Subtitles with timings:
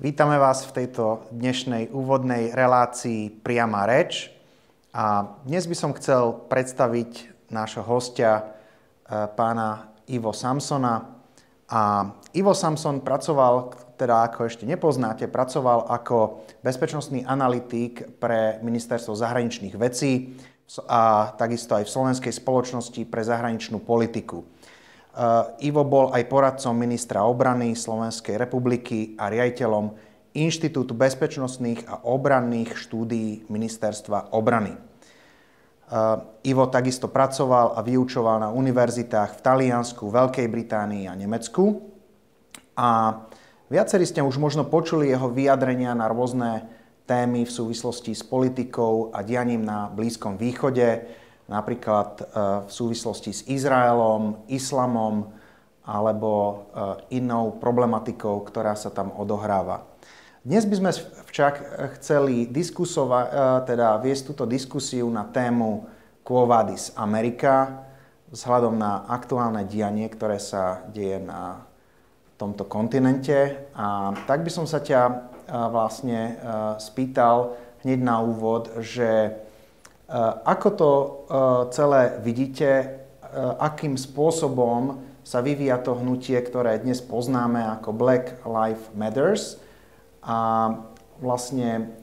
[0.00, 4.32] Vítame vás v tejto dnešnej úvodnej relácii Priama reč.
[4.96, 8.42] A dnes by som chcel predstaviť nášho hostia, e,
[9.36, 11.12] pána Ivo Samsona.
[11.68, 19.76] A Ivo Samson pracoval, teda ako ešte nepoznáte, pracoval ako bezpečnostný analytik pre Ministerstvo zahraničných
[19.76, 20.40] vecí
[20.88, 24.40] a takisto aj v Slovenskej spoločnosti pre zahraničnú politiku.
[25.12, 29.92] Eh, Ivo bol aj poradcom ministra obrany Slovenskej republiky a riaditeľom
[30.32, 34.72] Inštitútu bezpečnostných a obranných štúdií Ministerstva obrany.
[34.72, 34.80] Eh,
[36.48, 41.92] Ivo takisto pracoval a vyučoval na univerzitách v Taliansku, Veľkej Británii a Nemecku.
[42.80, 43.20] A
[43.68, 46.64] viacerí ste už možno počuli jeho vyjadrenia na rôzne
[47.04, 51.04] témy v súvislosti s politikou a dianím na Blízkom východe,
[51.50, 52.24] napríklad e,
[52.66, 55.30] v súvislosti s Izraelom, islamom
[55.82, 56.54] alebo e,
[57.18, 59.88] inou problematikou, ktorá sa tam odohráva.
[60.42, 60.90] Dnes by sme
[61.30, 61.54] však
[61.98, 62.48] chceli e,
[63.66, 65.86] teda viesť túto diskusiu na tému
[66.22, 67.82] Quo Vadis Amerika
[68.30, 71.68] vzhľadom na aktuálne dianie, ktoré sa deje na
[72.40, 73.68] tomto kontinente.
[73.76, 75.28] A tak by som sa ťa
[75.68, 76.40] vlastne
[76.80, 79.36] spýtal hneď na úvod, že
[80.44, 81.12] ako to eh,
[81.72, 82.92] celé vidíte, eh,
[83.56, 89.62] akým spôsobom sa vyvíja to hnutie, ktoré dnes poznáme ako Black Lives Matters
[90.18, 90.70] a
[91.22, 91.94] vlastne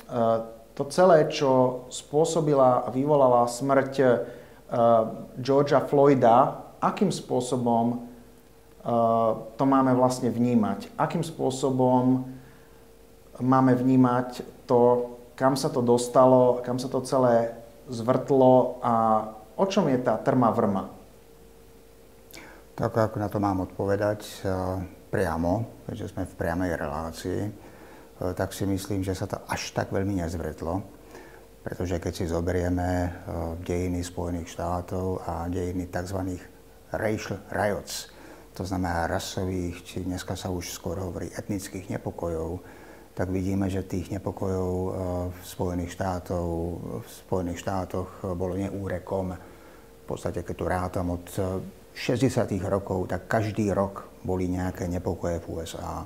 [0.71, 4.23] to celé, čo spôsobila a vyvolala smrť
[5.35, 8.07] Georgia Floyda, akým spôsobom
[9.59, 10.87] to máme vlastne vnímať?
[10.95, 12.23] Akým spôsobom
[13.43, 17.58] máme vnímať to, kam sa to dostalo, kam sa to celé
[17.89, 18.93] zvrtlo a
[19.59, 20.87] o čom je tá trma vrma?
[22.79, 24.49] Tak ako na to mám odpovedať eh,
[25.11, 27.51] priamo, keďže sme v priamej relácii, eh,
[28.31, 30.79] tak si myslím, že sa to až tak veľmi nezvrtlo,
[31.59, 33.11] pretože keď si zoberieme eh,
[33.67, 36.39] dejiny Spojených štátov a dejiny tzv.
[36.95, 38.07] racial riots,
[38.55, 42.63] to znamená rasových, či dneska sa už skoro hovorí etnických nepokojov,
[43.13, 44.91] tak vidíme, že tých nepokojov eh,
[45.33, 46.45] v Spojených, štátov,
[47.03, 49.35] v Spojených štátoch eh, bolo neúrekom.
[49.35, 51.25] V podstate, keď tu rátam od
[51.93, 52.55] 60.
[52.55, 56.03] Eh, rokov, tak každý rok boli nejaké nepokoje v USA.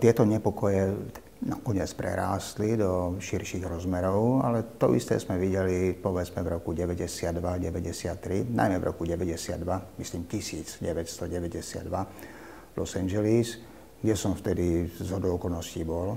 [0.00, 0.96] Tieto nepokoje
[1.44, 8.80] nakoniec prerástli do širších rozmerov, ale to isté sme videli povedzme v roku 92-93, najmä
[8.80, 9.60] v roku 92,
[10.00, 13.60] myslím 1992, Los Angeles,
[14.04, 16.12] kde som vtedy z okolností bol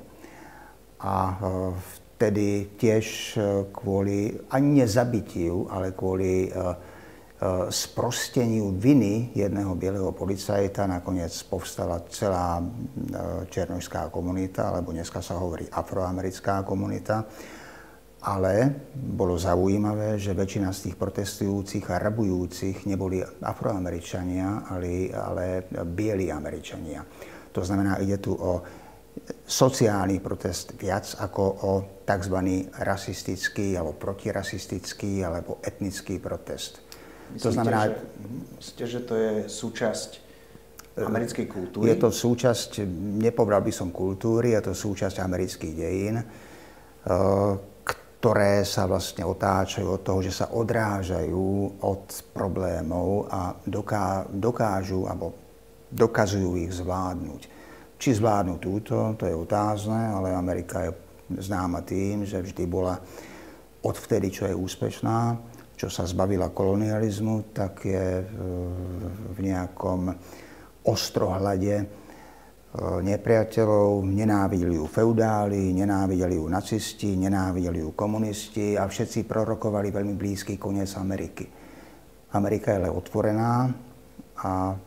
[1.00, 1.36] a e,
[2.20, 3.40] vtedy tiež e,
[3.72, 6.52] kvôli ani nezabitiu, ale kvôli e,
[7.70, 12.58] sprosteniu viny jedného bieleho policajta nakoniec povstala celá
[13.54, 17.30] černožská komunita, alebo dneska sa hovorí afroamerická komunita.
[18.26, 26.34] Ale bolo zaujímavé, že väčšina z tých protestujúcich a rabujúcich neboli afroameričania, ale, ale bieli
[26.34, 27.06] američania.
[27.58, 28.62] To znamená, ide tu o
[29.50, 31.72] sociálny protest viac ako o
[32.06, 32.38] tzv.
[32.78, 36.86] rasistický alebo protirasistický alebo etnický protest.
[37.34, 37.94] Myslíte, to znamená, že,
[38.62, 40.10] myslíte, že to je súčasť
[41.02, 41.90] americkej kultúry?
[41.90, 42.86] Je to súčasť,
[43.26, 46.26] nepovedal by som kultúry, je to súčasť amerických dejín, eh,
[47.84, 52.06] ktoré sa vlastne otáčajú od toho, že sa odrážajú od
[52.38, 53.58] problémov a
[54.32, 55.47] dokážu alebo
[55.92, 57.42] dokazujú ich zvládnuť.
[57.98, 60.92] Či zvládnu túto, to je otázne, ale Amerika je
[61.42, 63.02] známa tým, že vždy bola
[63.82, 65.20] odvtedy, čo je úspešná,
[65.74, 68.22] čo sa zbavila kolonializmu, tak je
[69.34, 70.14] v nejakom
[70.88, 71.86] ostrohľade e,
[73.04, 80.56] nepriateľov, nenávideli ju feudáli, nenávideli ju nacisti, nenávideli ju komunisti a všetci prorokovali veľmi blízky
[80.56, 81.44] koniec Ameriky.
[82.34, 83.68] Amerika je ale otvorená
[84.42, 84.52] a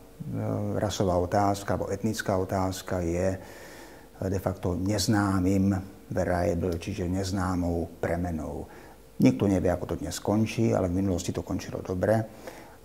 [0.77, 3.39] rasová otázka alebo etnická otázka je e,
[4.29, 5.75] de facto neznámym
[6.11, 8.67] variable, čiže neznámou premenou.
[9.21, 12.19] Nikto nevie, ako to dnes skončí, ale v minulosti to končilo dobre.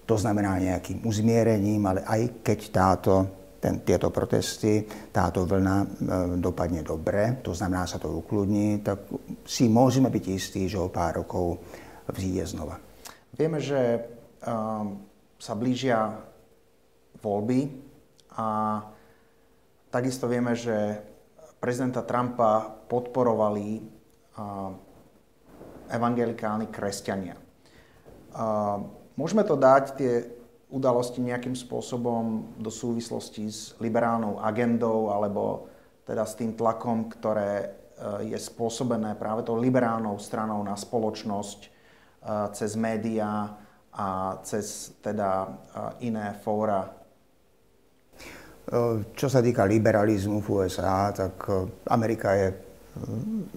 [0.06, 3.12] To znamená nejakým uzmierením, ale aj keď táto,
[3.58, 5.86] ten, tieto protesty, táto vlna e,
[6.38, 9.10] dopadne dobre, to znamená, sa to ukludní, tak
[9.42, 11.58] si môžeme byť istí, že o pár rokov
[12.06, 12.78] vzíde znova.
[13.36, 14.00] Vieme, že
[14.46, 15.04] um,
[15.36, 16.14] sa blížia
[17.26, 17.60] voľby
[18.38, 18.78] a
[19.90, 21.02] takisto vieme, že
[21.58, 23.82] prezidenta Trumpa podporovali
[25.90, 27.34] evangelikálni kresťania.
[29.18, 30.12] Môžeme to dať tie
[30.70, 35.70] udalosti nejakým spôsobom do súvislosti s liberálnou agendou alebo
[36.06, 37.72] teda s tým tlakom, ktoré
[38.26, 41.60] je spôsobené práve tou liberálnou stranou na spoločnosť
[42.52, 43.56] cez médiá
[43.96, 45.56] a cez teda
[46.04, 46.92] iné fóra
[49.14, 51.46] čo sa týka liberalizmu v USA, tak
[51.86, 52.48] Amerika je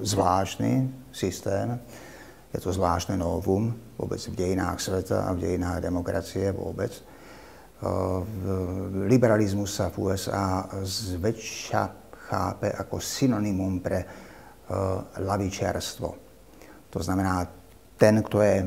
[0.06, 1.80] zvláštny systém.
[2.54, 6.94] Je to zvláštne novum vôbec v dejinách sveta a v dejinách demokracie vôbec.
[9.10, 11.84] Liberalizmus sa v USA zväčša
[12.30, 14.06] chápe ako synonymum pre
[15.26, 16.10] lavičiarstvo.
[16.90, 17.50] To znamená,
[17.98, 18.62] ten, kto je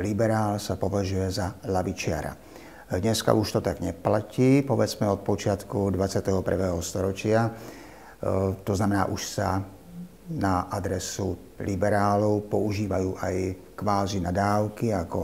[0.00, 2.47] liberál, sa považuje za lavičiara.
[2.88, 6.40] Dneska už to tak neplatí, povedzme od počiatku 21.
[6.80, 7.44] storočia.
[7.44, 7.50] E,
[8.64, 9.60] to znamená, už sa
[10.32, 13.36] na adresu liberálov používajú aj
[13.76, 15.20] kvázi nadávky ako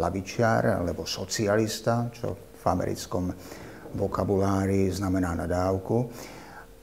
[0.00, 3.28] lavičiar alebo socialista, čo v americkom
[4.00, 6.08] vokabulári znamená nadávku.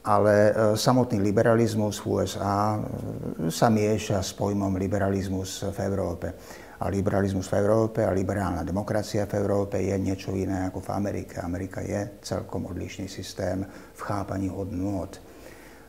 [0.06, 6.38] Ale e, samotný liberalizmus v USA e, sa mieša s pojmom liberalizmus v Európe
[6.82, 11.38] a liberalizmus v Európe a liberálna demokracia v Európe je niečo iné ako v Amerike.
[11.38, 15.14] Amerika je celkom odlišný systém v chápaní hodnôt.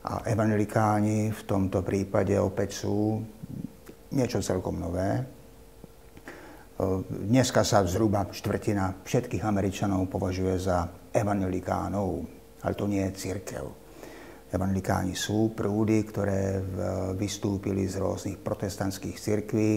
[0.05, 3.25] A evangelikáni v tomto prípade opäť sú
[4.13, 5.25] niečo celkom nové.
[7.09, 12.09] Dneska sa zhruba štvrtina všetkých Američanov považuje za evangelikánov,
[12.61, 13.65] ale to nie je církev.
[14.53, 16.61] Evangelikáni sú prúdy, ktoré
[17.17, 19.71] vystúpili z rôznych protestantských cirkví,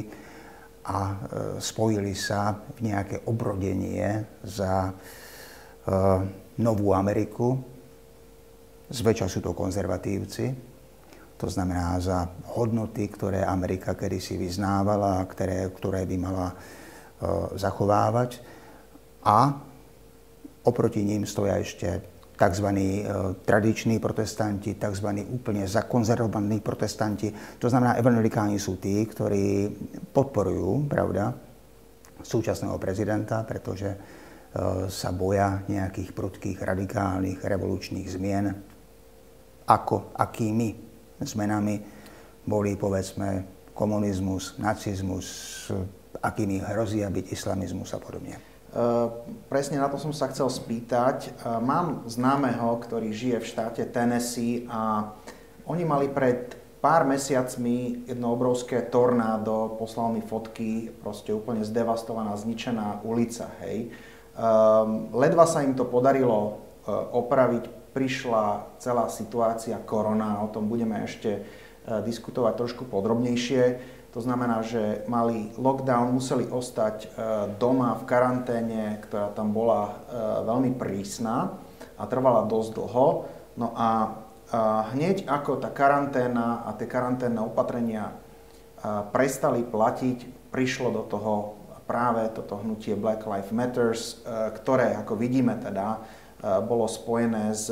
[0.86, 1.16] a e,
[1.58, 4.94] spojili sa v nejaké obrodenie za e,
[6.56, 7.58] Novú Ameriku.
[8.88, 10.54] Zväčša sú to konzervatívci,
[11.36, 16.56] to znamená za hodnoty, ktoré Amerika kedysi vyznávala a ktoré, ktoré by mala e,
[17.60, 18.40] zachovávať.
[19.26, 19.58] A
[20.64, 22.68] oproti ním stoja ešte tzv.
[22.68, 23.08] E,
[23.48, 25.08] tradiční protestanti, tzv.
[25.32, 27.32] úplne zakonzervovaní protestanti.
[27.60, 29.72] To znamená, evangelikáni sú tí, ktorí
[30.12, 31.32] podporujú, pravda,
[32.20, 33.98] súčasného prezidenta, pretože e,
[34.92, 38.46] sa boja nejakých prudkých, radikálnych, revolučných zmien.
[39.66, 40.70] Ako, akými
[41.24, 41.76] zmenami
[42.46, 45.28] boli, povedzme, komunizmus, nacizmus,
[46.22, 48.55] akými hrozia byť islamizmus a podobne.
[48.76, 49.08] Eh,
[49.48, 51.32] presne na to som sa chcel spýtať.
[51.32, 51.32] Eh,
[51.64, 55.16] mám známeho, ktorý žije v štáte Tennessee a
[55.64, 63.00] oni mali pred pár mesiacmi jedno obrovské tornádo, poslal mi fotky, proste úplne zdevastovaná, zničená
[63.08, 63.90] ulica, hej.
[64.36, 71.00] Ehm, ledva sa im to podarilo eh, opraviť, prišla celá situácia korona, o tom budeme
[71.08, 71.48] ešte
[71.86, 73.64] diskutovať trošku podrobnejšie.
[74.16, 77.08] To znamená, že mali lockdown, museli ostať e,
[77.60, 79.94] doma v karanténe, ktorá tam bola e,
[80.48, 81.52] veľmi prísna
[82.00, 83.08] a trvala dosť dlho.
[83.60, 84.16] No a
[84.96, 88.14] hneď ako tá karanténa a tie karanténne opatrenia e,
[89.12, 91.34] prestali platiť, prišlo do toho
[91.84, 94.24] práve toto hnutie Black Lives Matters,
[94.64, 96.02] ktoré, ako vidíme teda,
[96.66, 97.70] bolo spojené s,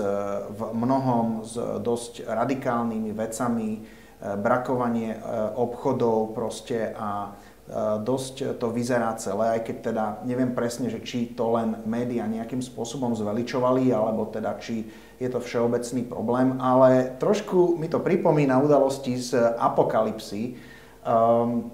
[0.53, 3.69] v mnohom s dosť radikálnymi vecami,
[4.39, 5.19] brakovanie e,
[5.59, 11.35] obchodov proste a e, dosť to vyzerá celé, aj keď teda neviem presne, že či
[11.35, 14.87] to len médiá nejakým spôsobom zveličovali, alebo teda či
[15.19, 20.55] je to všeobecný problém, ale trošku mi to pripomína udalosti z apokalipsy.
[21.03, 21.71] Um,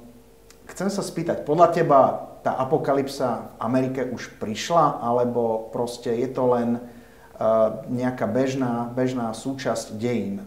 [0.69, 2.01] chcem sa spýtať, podľa teba
[2.41, 6.79] tá apokalypsa v Amerike už prišla, alebo proste je to len
[7.87, 10.43] nejaká bežná, bežná súčasť dejín.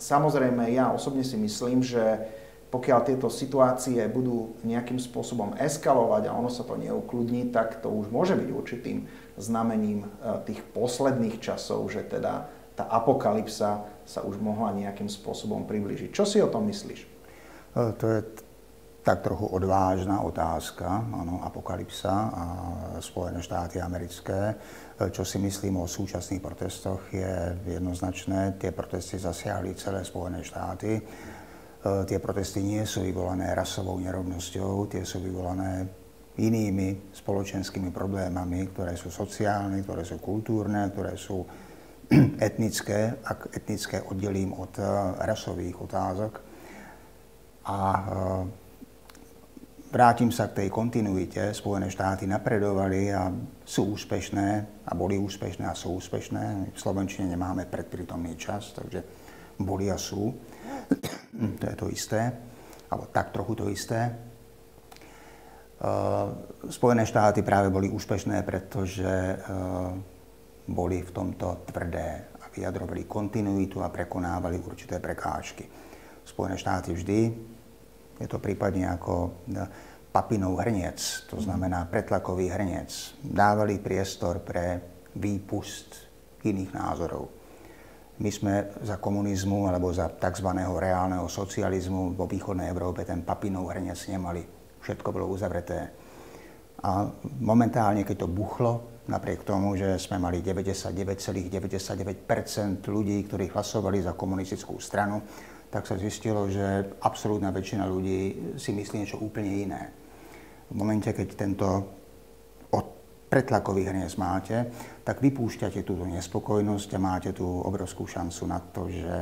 [0.00, 2.24] Samozrejme, ja osobne si myslím, že
[2.70, 8.08] pokiaľ tieto situácie budú nejakým spôsobom eskalovať a ono sa to neukludní, tak to už
[8.14, 10.08] môže byť určitým znamením e,
[10.46, 12.46] tých posledných časov, že teda
[12.78, 16.14] tá apokalypsa sa už mohla nejakým spôsobom priblížiť.
[16.14, 17.00] Čo si o tom myslíš?
[17.74, 18.20] E, to je
[19.00, 22.44] tak trochu odvážna otázka, ano, apokalypsa a
[23.00, 24.54] Spojené štáty americké.
[25.00, 28.60] Čo si myslím o súčasných protestoch je jednoznačné.
[28.60, 31.00] Tie protesty zasiahli celé Spojené štáty.
[31.00, 31.02] E,
[32.04, 35.88] tie protesty nie sú vyvolané rasovou nerovnosťou, tie sú vyvolané
[36.36, 41.40] inými spoločenskými problémami, ktoré sú sociálne, ktoré sú kultúrne, ktoré sú
[42.36, 44.84] etnické, ak etnické oddelím od e,
[45.24, 46.32] rasových otázok.
[47.64, 48.02] A e,
[49.90, 51.50] Vrátim sa k tej kontinuite.
[51.50, 53.26] Spojené štáty napredovali a
[53.66, 54.48] sú úspešné
[54.86, 56.70] a boli úspešné a sú úspešné.
[56.70, 59.02] V Slovenčine nemáme predprítomný čas, takže
[59.58, 60.30] boli a sú.
[61.60, 62.22] to je to isté,
[62.86, 64.14] alebo tak trochu to isté.
[65.82, 66.38] Uh,
[66.70, 69.90] Spojené štáty práve boli úspešné, pretože uh,
[70.70, 75.66] boli v tomto tvrdé a vyjadrovali kontinuitu a prekonávali určité prekážky.
[76.22, 77.49] Spojené štáty vždy,
[78.20, 79.42] je to prípadne ako
[80.12, 84.82] papinov hrniec, to znamená pretlakový hrniec, dávali priestor pre
[85.16, 86.06] výpust
[86.44, 87.40] iných názorov.
[88.20, 90.48] My sme za komunizmu alebo za tzv.
[90.52, 94.44] reálneho socializmu vo východnej Európe ten papinov hrniec nemali.
[94.84, 95.88] Všetko bolo uzavreté.
[96.84, 97.08] A
[97.40, 104.12] momentálne, keď to buchlo, napriek tomu, že sme mali 99,99% ,99 ľudí, ktorí hlasovali za
[104.12, 105.24] komunistickú stranu,
[105.70, 108.20] tak sa zistilo, že absolútna väčšina ľudí
[108.58, 109.82] si myslí niečo úplne iné.
[110.70, 111.66] V momente, keď tento
[113.30, 114.66] pretlakový hrniec máte,
[115.06, 119.14] tak vypúšťate túto nespokojnosť a máte tú obrovskú šancu na to, že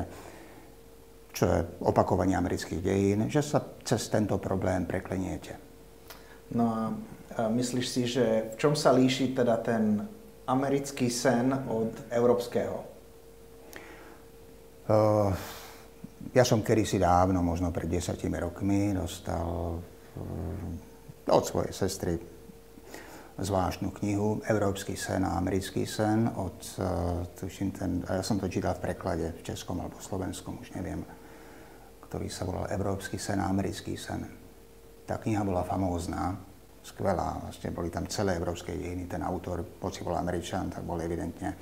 [1.37, 5.61] čo je opakovanie amerických dejín, že sa cez tento problém prekleniete.
[6.57, 6.83] No a
[7.53, 10.01] myslíš si, že v čom sa líši teda ten
[10.49, 12.77] americký sen od európskeho?
[14.89, 15.37] Uh,
[16.35, 22.15] ja som kedysi dávno, možno pred desiatimi rokmi, dostal uh, od svojej sestry
[23.39, 28.75] zvláštnu knihu Európsky sen a americký sen od, uh, tuším ten, ja som to čítal
[28.75, 31.07] v preklade v českom alebo slovenskom, už neviem,
[32.11, 34.27] ktorý sa volal Európsky sen a americký sen.
[35.07, 36.35] Tá kniha bola famózna,
[36.83, 41.55] skvelá, vlastne boli tam celé európske dejiny, ten autor, hoci bol Američan, tak bol evidentne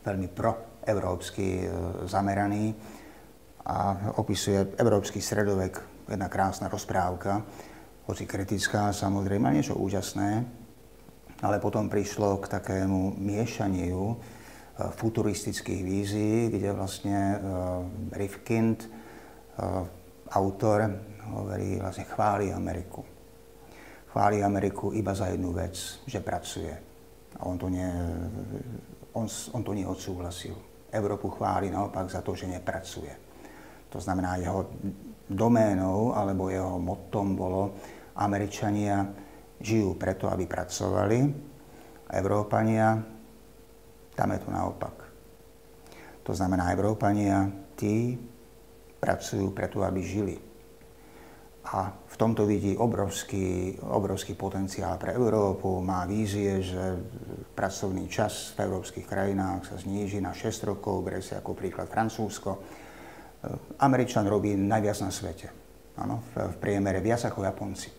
[0.00, 2.72] veľmi proeurópsky uh, zameraný
[3.68, 3.78] a
[4.16, 7.44] opisuje európsky stredovek, jedna krásna rozprávka,
[8.08, 10.40] hoci kritická samozrejme, niečo úžasné,
[11.44, 14.16] ale potom prišlo k takému miešaniu e,
[14.96, 17.36] futuristických vízií, kde vlastne uh,
[18.16, 19.84] Rifkind, uh,
[20.32, 20.88] autor,
[21.28, 23.04] hovorí, vlastne chváli Ameriku.
[24.08, 25.76] Chváli Ameriku iba za jednu vec,
[26.08, 26.72] že pracuje.
[27.38, 27.86] A on to, nie,
[29.12, 30.56] on, on to neodsúhlasil.
[30.88, 33.27] Európu chváli naopak za to, že nepracuje.
[33.88, 34.68] To znamená, jeho
[35.28, 37.76] doménou alebo jeho mottom bolo
[38.16, 39.04] Američania
[39.60, 41.18] žijú preto, aby pracovali.
[42.08, 42.96] Európania,
[44.16, 44.96] tam je to naopak.
[46.24, 48.16] To znamená, Európania, tí
[48.98, 50.36] pracujú preto, aby žili.
[51.68, 55.84] A v tomto vidí obrovský, obrovský potenciál pre Európu.
[55.84, 56.96] Má vízie, že
[57.52, 62.56] pracovný čas v európskych krajinách sa zníži na 6 rokov, berie si ako príklad Francúzsko.
[63.78, 65.48] Američan robí najviac na svete.
[65.98, 67.90] Ano, v priemere viac ako Japonci.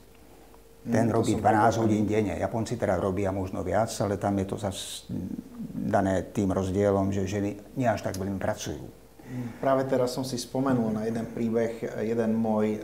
[0.88, 2.40] Ten mm, robí 12 hodín denne.
[2.40, 5.12] Japonci teda robia možno viac, ale tam je to zase
[5.76, 8.80] dané tým rozdielom, že ženy nie až tak veľmi pracujú.
[8.80, 12.82] Mm, práve teraz som si spomenul na jeden príbeh, jeden môj e,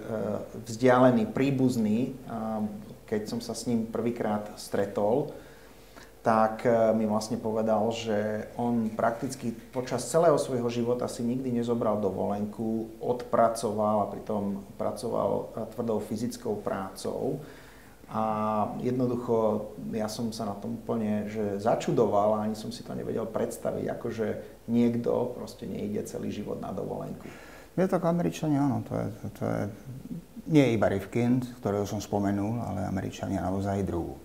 [0.67, 2.19] vzdialený príbuzný,
[3.07, 5.31] keď som sa s ním prvýkrát stretol,
[6.25, 12.01] tak e, mi vlastne povedal, že on prakticky počas celého svojho života si nikdy nezobral
[12.01, 17.45] dovolenku, odpracoval a pritom pracoval e, tvrdou fyzickou prácou
[18.09, 18.23] a
[18.81, 23.29] jednoducho ja som sa na tom úplne že začudoval a ani som si to nevedel
[23.29, 24.27] predstaviť, ako že
[24.65, 27.29] niekto proste nejde celý život na dovolenku.
[27.77, 29.61] Je tak Američania, áno, to je, to je
[30.49, 34.24] nie iba Rifkind, ktorého som spomenul, ale Američania naozaj druhú.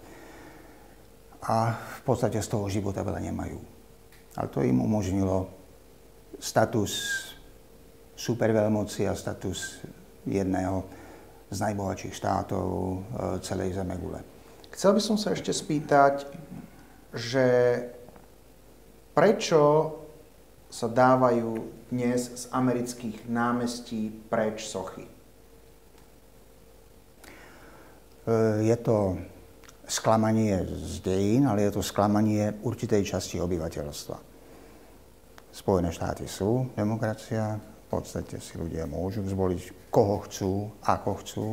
[1.40, 3.58] A v podstate z toho života veľa nemajú.
[4.36, 5.48] Ale to im umožnilo
[6.36, 6.92] status
[8.16, 9.80] superveľmoci a status
[10.28, 10.84] jedného
[11.48, 12.96] z najbohatších štátov e,
[13.40, 14.20] celej Zemegule.
[14.70, 16.28] Chcel by som sa ešte spýtať,
[17.10, 17.46] že
[19.16, 19.96] prečo
[20.70, 21.58] sa dávajú
[21.90, 25.08] dnes z amerických námestí preč sochy?
[25.08, 25.12] E,
[28.62, 29.18] je to
[29.90, 34.16] sklamanie z dejín, ale je to sklamanie určitej časti obyvateľstva.
[35.50, 41.48] Spojené štáty sú demokracia, v podstate si ľudia môžu zvoliť, koho chcú, ako chcú.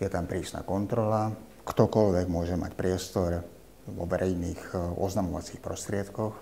[0.00, 1.28] Je tam prísna kontrola.
[1.60, 3.44] Ktokoľvek môže mať priestor
[3.84, 6.32] vo verejných e, oznamovacích prostriedkoch,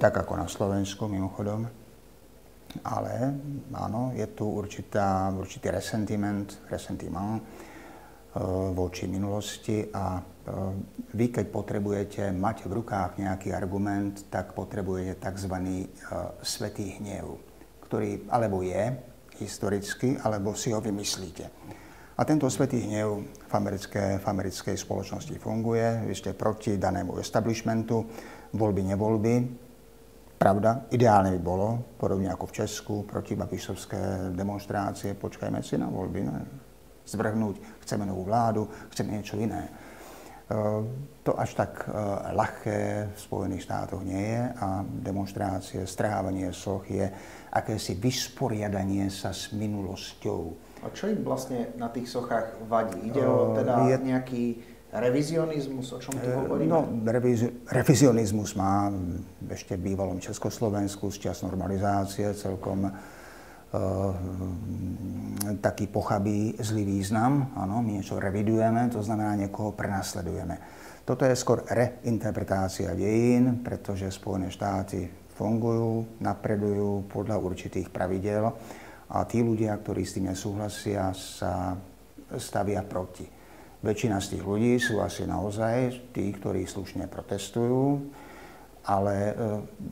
[0.00, 1.68] tak ako na Slovensku mimochodom.
[2.80, 3.12] Ale
[3.76, 7.44] áno, je tu určitá, určitý resentiment, resentiment
[8.76, 10.22] voči minulosti a e,
[11.16, 15.54] vy, keď potrebujete mať v rukách nejaký argument, tak potrebujete tzv.
[16.44, 17.46] svetý hnev
[17.86, 18.98] ktorý alebo je
[19.38, 21.46] historicky, alebo si ho vymyslíte.
[22.16, 26.08] A tento svetý hnev v, americké, v americkej spoločnosti funguje.
[26.08, 28.02] Vy ste proti danému establishmentu,
[28.56, 29.34] voľby, nevoľby.
[30.36, 36.20] Pravda, ideálne by bolo, podobne ako v Česku, proti babišovské demonstrácie, počkajme si na voľby,
[36.24, 36.65] ne?
[37.06, 39.70] Zvrhnúť, chceme novú vládu, chceme niečo iné.
[41.26, 41.90] To až tak
[42.30, 47.10] ľahké v Spojených štátoch nie je a demonstrácie, strhávanie soch je
[47.50, 50.42] akési vysporiadanie sa s minulosťou.
[50.86, 53.10] A čo im vlastne na tých sochách vadí?
[53.10, 53.96] Ide o teda je...
[54.06, 54.44] nejaký
[54.94, 56.70] revizionizmus, o čom tu hovoríme?
[56.70, 58.86] No, revizi- revizionizmus má
[59.50, 62.86] ešte v bývalom Československu z čas normalizácie celkom
[65.60, 67.52] taký pochabý zlý význam.
[67.54, 70.58] Áno, my niečo revidujeme, to znamená niekoho prenasledujeme.
[71.06, 75.06] Toto je skôr reinterpretácia dejín, pretože Spojené štáty
[75.38, 78.50] fungujú, napredujú podľa určitých pravidel
[79.06, 81.78] a tí ľudia, ktorí s tým nesúhlasia, sa
[82.34, 83.22] stavia proti.
[83.86, 88.02] Väčšina z tých ľudí sú asi naozaj tí, ktorí slušne protestujú,
[88.86, 89.32] ale e,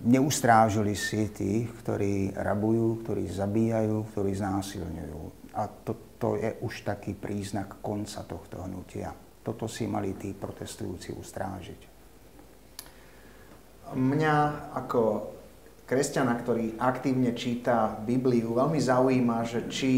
[0.06, 5.20] neustrážili si tých, ktorí rabujú, ktorí zabíjajú, ktorí znásilňujú.
[5.58, 9.10] A toto je už taký príznak konca tohto hnutia.
[9.42, 11.80] Toto si mali tí protestujúci ustrážiť.
[13.92, 14.34] Mňa
[14.78, 15.02] ako
[15.84, 19.90] kresťana, ktorý aktívne číta Bibliu, veľmi zaujíma, že či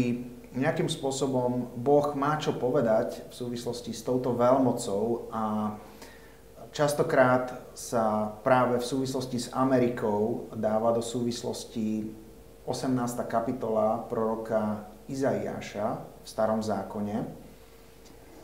[0.57, 5.43] nejakým spôsobom Boh má čo povedať v súvislosti s touto veľmocou a
[6.77, 12.05] Častokrát sa práve v súvislosti s Amerikou dáva do súvislosti
[12.69, 13.17] 18.
[13.25, 17.25] kapitola proroka Izaiáša v starom zákone.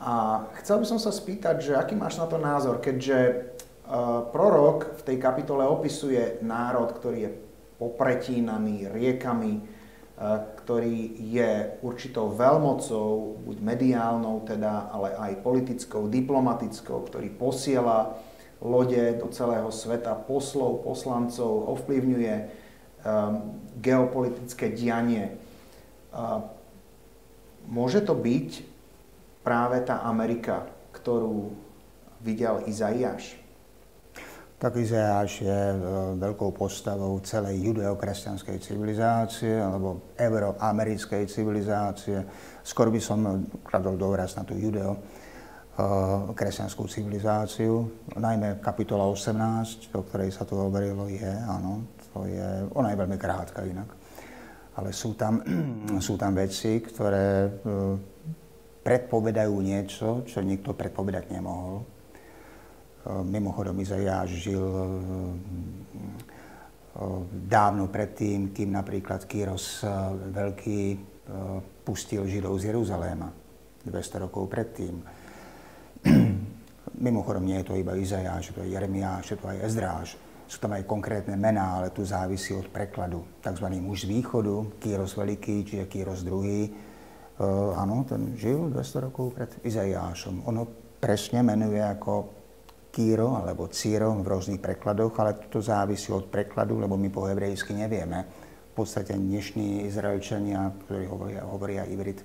[0.02, 0.14] A
[0.58, 3.34] chcel by som sa spýtať, že aký máš na to názor, keďže e,
[4.34, 7.32] prorok v tej kapitole opisuje národ, ktorý je
[7.78, 9.62] popretínaný riekami,
[10.64, 18.22] ktorý je určitou veľmocou, buď mediálnou teda, ale aj politickou, diplomatickou, ktorý posiela
[18.64, 22.48] lode do celého sveta, poslov, poslancov, ovplyvňuje um,
[23.84, 25.36] geopolitické dianie.
[26.14, 26.48] Uh,
[27.68, 28.64] môže to byť
[29.44, 31.52] práve tá Amerika, ktorú
[32.24, 33.43] videl Izaiáš?
[34.64, 35.78] Tak Izajáš je e,
[36.24, 42.24] veľkou postavou celej judeokresťanskej civilizácie alebo euroamerickej civilizácie.
[42.64, 44.96] Skôr by som kladol dôraz na tú judeo
[46.32, 47.92] kresťanskú civilizáciu.
[48.16, 53.18] Najmä kapitola 18, o ktorej sa tu hovorilo, je, áno, to je, ona je veľmi
[53.18, 53.90] krátka inak.
[54.80, 55.44] Ale sú tam,
[56.08, 57.50] sú tam veci, ktoré e,
[58.80, 61.93] predpovedajú niečo, čo nikto predpovedať nemohol.
[63.04, 64.84] E, mimochodom, Izajáš žil e,
[67.50, 69.82] dávno predtým, kým napríklad Kýros
[70.30, 71.12] Veľký
[71.82, 73.34] pustil Židov z Jeruzaléma,
[73.82, 75.02] 200 rokov predtým
[77.08, 80.10] Mimochodom, nie je to iba Izajáš, to je Jeremiáš, to aj Ezdráž.
[80.46, 83.26] Sú tam aj konkrétne mená, ale tu závisí od prekladu.
[83.42, 86.70] Takzvaný muž z východu, Kýros Veľký, čiže Kýros II.
[87.74, 90.46] Áno, ten žil 200 rokov pred Izajášom.
[90.46, 90.70] Ono
[91.02, 92.43] presne menuje ako
[92.94, 97.74] Kýro alebo Círo v rôznych prekladoch, ale to závisí od prekladu, lebo my po hebrejsky
[97.74, 98.22] nevieme.
[98.70, 102.22] V podstate dnešní Izraelčania, ktorí hovoria, hovoria ivrit,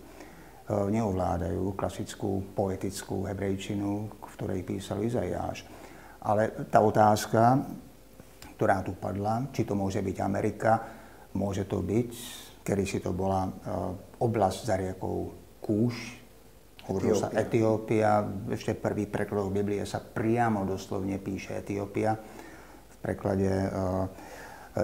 [0.68, 5.64] E, neovládajú klasickú poetickú hebrejčinu, v ktorej písal Izajáš.
[6.20, 7.64] Ale tá otázka,
[8.60, 10.84] ktorá tu padla, či to môže byť Amerika,
[11.40, 12.10] môže to byť,
[12.60, 13.50] kedy si to bola e,
[14.20, 15.32] oblasť za riekou
[15.64, 16.20] Kúš,
[16.88, 22.16] hovorilo sa Etiópia, ešte prvý preklad Biblie sa priamo doslovne píše Etiópia
[22.88, 24.08] v preklade uh,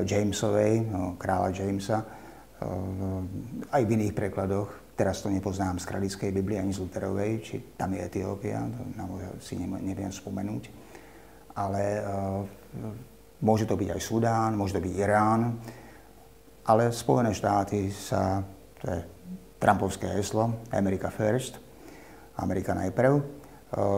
[0.05, 4.85] Jamesovej, no, kráľa Jamesa, uh, aj v iných prekladoch.
[4.95, 9.59] Teraz to nepoznám z Kralickej Biblie ani z Luterovej, či tam je Etiópia, to si
[9.59, 10.71] neviem spomenúť.
[11.59, 12.45] Ale uh,
[13.43, 15.59] môže to byť aj Sudán, môže to byť Irán,
[16.69, 18.45] ale Spojené štáty sa,
[18.81, 19.01] to je
[19.59, 21.64] Trumpovské heslo, America First,
[22.41, 23.23] Amerika najprv, uh,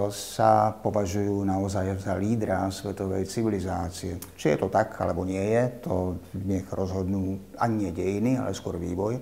[0.08, 4.16] sa považujú naozaj za lídra svetovej civilizácie.
[4.36, 8.80] Či je to tak, alebo nie je, to nech rozhodnú ani nie dejiny, ale skôr
[8.80, 9.20] vývoj.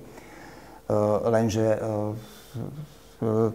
[0.84, 0.92] Eh,
[1.32, 1.80] lenže eh,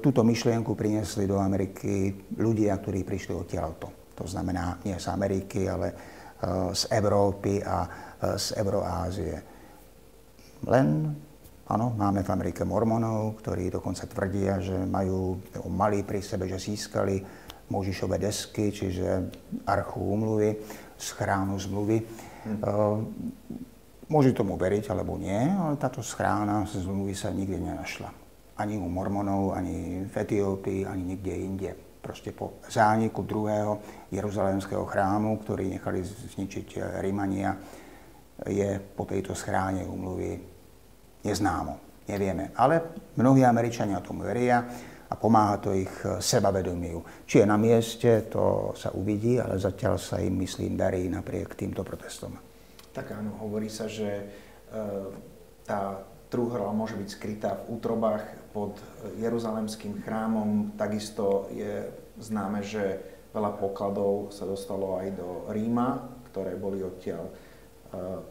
[0.02, 2.10] túto myšlienku priniesli do Ameriky
[2.42, 4.10] ľudia, ktorí prišli odtiaľto.
[4.18, 5.88] To znamená nie z Ameriky, ale
[6.74, 7.86] z Európy a
[8.34, 9.36] z Euroázie.
[10.66, 10.88] Len,
[11.70, 15.38] áno, máme v Amerike mormonov, ktorí dokonca tvrdia, že majú,
[15.70, 17.22] mali pri sebe, že získali
[17.70, 19.30] Možišové desky, čiže
[19.70, 20.58] archu umluvy,
[20.98, 22.02] z chránu zmluvy.
[22.50, 23.06] Hmm.
[24.10, 28.10] Môže tomu veriť alebo nie, ale táto schrána zmluvy sa nikde nenašla.
[28.58, 31.72] Ani u mormonov, ani v Etiópii, ani nikde inde.
[32.02, 33.78] Proste po zániku druhého
[34.10, 37.54] jeruzalémskeho chrámu, ktorý nechali zničiť Rímania,
[38.50, 40.59] je po tejto schráne umluvy
[41.24, 42.06] neznámo.
[42.10, 42.50] Nevieme.
[42.58, 42.82] Ale
[43.18, 44.66] mnohí Američania tomu veria
[45.10, 47.26] a pomáha to ich sebavedomiu.
[47.26, 51.86] Či je na mieste, to sa uvidí, ale zatiaľ sa im, myslím, darí napriek týmto
[51.86, 52.34] protestom.
[52.94, 54.24] Tak áno, hovorí sa, že e,
[55.66, 56.02] tá
[56.34, 58.78] trúhra môže byť skrytá v útrobách pod
[59.22, 60.74] Jeruzalemským chrámom.
[60.78, 63.02] Takisto je známe, že
[63.34, 67.30] veľa pokladov sa dostalo aj do Ríma, ktoré boli odtiaľ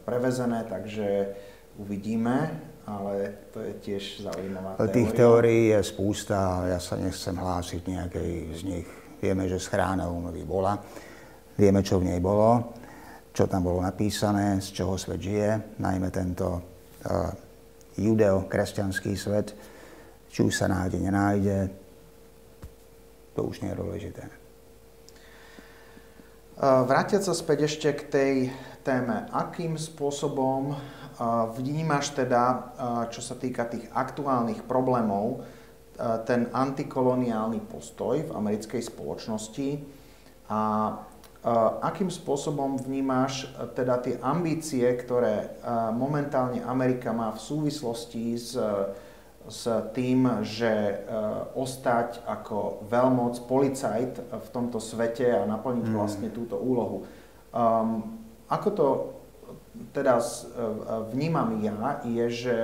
[0.07, 1.35] prevezené, takže
[1.75, 4.95] uvidíme, ale to je tiež zaujímavá teória.
[4.97, 8.87] Tých teórií je spústa, ja sa nechcem hlásiť nejakej z nich.
[9.21, 10.81] Vieme, že schrána úmluvy bola,
[11.53, 12.73] vieme, čo v nej bolo,
[13.29, 17.29] čo tam bolo napísané, z čoho svet žije, najmä tento uh,
[17.99, 19.53] judeo-kresťanský svet,
[20.31, 21.57] či už sa nájde, nenájde,
[23.35, 24.23] to už nie je dôležité.
[26.59, 28.33] Vrátiť sa späť ešte k tej
[28.83, 30.75] téme, akým spôsobom
[31.59, 32.71] vnímaš teda,
[33.11, 35.43] čo sa týka tých aktuálnych problémov,
[36.23, 39.83] ten antikoloniálny postoj v americkej spoločnosti
[40.47, 40.95] a
[41.83, 45.59] akým spôsobom vnímáš teda tie ambície, ktoré
[45.91, 48.55] momentálne Amerika má v súvislosti s
[49.49, 49.65] s
[49.97, 51.01] tým, že
[51.57, 55.95] ostať ako veľmoc, policajt v tomto svete a naplniť mm.
[55.97, 57.09] vlastne túto úlohu.
[57.49, 58.87] Um, ako to
[59.93, 60.25] teda e,
[61.11, 62.55] vnímam ja, je, že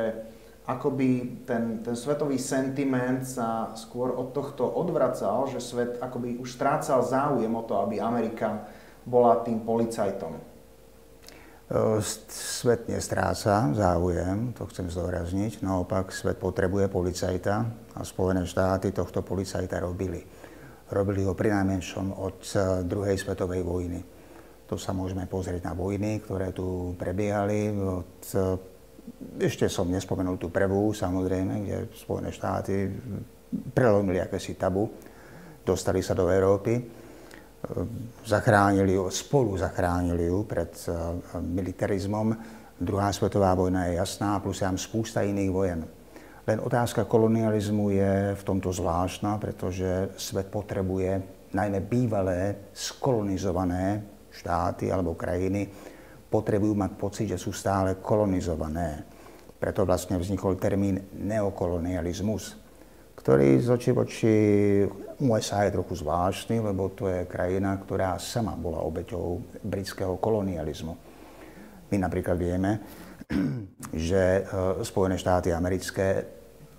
[0.66, 7.06] akoby ten, ten svetový sentiment sa skôr od tohto odvracal, že svet akoby už strácal
[7.06, 8.66] záujem o to, aby Amerika
[9.06, 10.56] bola tým policajtom.
[12.30, 15.66] Svet nestráca záujem, to chcem zdôrazniť.
[15.66, 17.66] Naopak, svet potrebuje policajta
[17.98, 20.22] a Spojené štáty tohto policajta robili.
[20.94, 24.15] Robili ho pri najmenšom od e, druhej svetovej vojny.
[24.76, 27.72] To sa môžeme pozrieť na vojny, ktoré tu prebiehali.
[27.72, 28.40] Od, e,
[29.40, 32.92] ešte som nespomenul tú prvú, samozrejme, kde Spojené štáty
[33.72, 34.92] prelomili akési tabu,
[35.64, 37.06] dostali sa do Európy
[38.26, 40.94] zachránili ju, spolu zachránili ju pred eh,
[41.42, 42.36] militarizmom.
[42.76, 45.82] Druhá svetová vojna je jasná, plus tam spústa iných vojen.
[46.46, 51.24] Len otázka kolonializmu je v tomto zvláštna, pretože svet potrebuje
[51.56, 54.04] najmä bývalé skolonizované
[54.36, 55.72] štáty alebo krajiny,
[56.30, 59.08] potrebujú mať pocit, že sú stále kolonizované.
[59.56, 62.60] Preto vlastne vznikol termín neokolonializmus,
[63.16, 64.34] ktorý z oči voči
[65.24, 70.94] USA je trochu zvláštny, lebo to je krajina, ktorá sama bola obeťou britského kolonializmu.
[71.90, 72.84] My napríklad vieme,
[73.96, 76.28] že e, Spojené štáty americké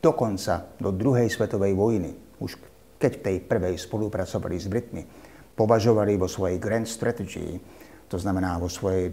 [0.05, 2.61] dokonca do druhej svetovej vojny, už
[3.01, 5.03] keď v tej prvej spolupracovali s Britmi,
[5.57, 7.57] považovali vo svojej grand strategy,
[8.07, 9.11] to znamená vo svojej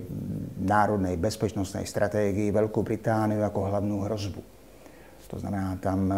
[0.62, 4.41] národnej bezpečnostnej stratégii Veľkú Britániu ako hlavnú hrozbu.
[5.34, 6.13] To znamená, tam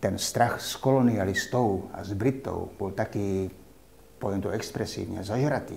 [0.00, 3.52] ten strach z kolonialistov a z Britov bol taký,
[4.16, 5.76] poviem to expresívne, zažratý,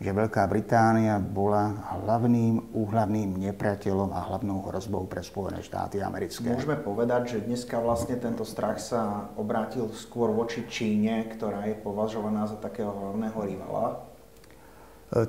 [0.00, 6.48] že Veľká Británia bola hlavným, úhlavným nepriateľom a hlavnou hrozbou pre Spojené štáty americké.
[6.48, 12.48] Môžeme povedať, že dneska vlastne tento strach sa obrátil skôr voči Číne, ktorá je považovaná
[12.48, 13.88] za takého hlavného rivala?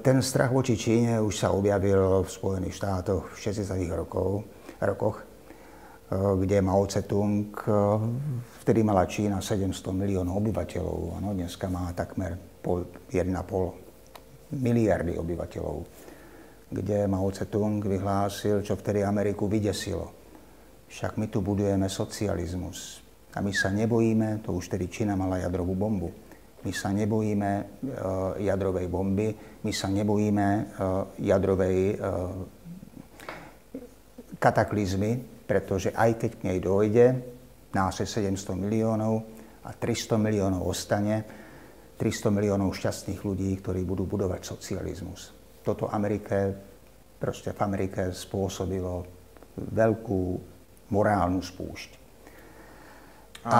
[0.01, 3.75] Ten strach voči Číne už sa objavil v Spojených štátoch v 60.
[3.91, 4.47] rokov,
[4.79, 5.25] rokoch
[6.11, 7.71] Eh, kde Mao Tse-tung, eh,
[8.59, 12.35] vtedy mala Čína 700 miliónov obyvateľov, ano, dneska má takmer
[13.07, 13.79] 1,5
[14.55, 15.77] miliardy obyvateľov,
[16.71, 20.11] kde Mao Tse-tung vyhlásil, čo vtedy Ameriku vydesilo.
[20.91, 22.99] Však my tu budujeme socializmus
[23.35, 26.11] a my sa nebojíme, to už tedy Čína mala jadrovú bombu,
[26.61, 27.67] my sa nebojíme uh,
[28.37, 29.33] jadrovej bomby,
[29.65, 30.63] my sa nebojíme uh,
[31.17, 31.97] jadrovej uh,
[34.37, 37.05] kataklizmy, pretože aj keď k nej dojde,
[37.71, 39.25] nás je 700 miliónov
[39.65, 41.40] a 300 miliónov ostane,
[42.01, 45.37] 300 miliónov šťastných ľudí, ktorí budú budovať socializmus.
[45.61, 46.49] Toto Amerike,
[47.21, 49.05] proste v Amerike spôsobilo
[49.53, 50.21] veľkú
[50.89, 52.01] morálnu spúšť.
[53.45, 53.59] A, a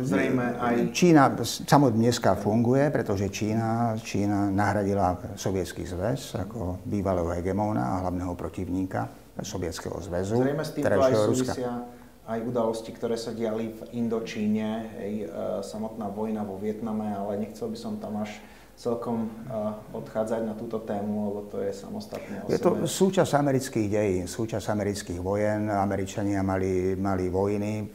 [0.00, 0.74] e, zrejme aj...
[0.96, 8.32] Čína samotná dneska funguje, pretože Čína, Čína nahradila Sovietský zväz ako bývalého hegemóna a hlavného
[8.32, 9.12] protivníka
[9.44, 10.40] Sovietskeho zväzu.
[10.40, 11.97] Zrejme s týmto aj súvisia
[12.28, 15.26] aj udalosti, ktoré sa diali v Indočíne, hej, e,
[15.64, 18.36] samotná vojna vo Vietname, ale nechcel by som tam až
[18.78, 24.30] celkom uh, odchádzať na túto tému, lebo to je samostatné Je to súčasť amerických dejín,
[24.30, 25.66] súčasť amerických vojen.
[25.66, 27.90] Američania mali, mali vojny,